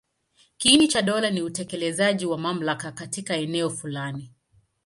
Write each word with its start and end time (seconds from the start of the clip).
Kiini 0.57 0.87
cha 0.87 1.01
dola 1.01 1.29
ni 1.31 1.41
utekelezaji 1.41 2.25
wa 2.25 2.37
mamlaka 2.37 2.91
katika 2.91 3.35
eneo 3.35 3.69
fulani. 3.69 4.31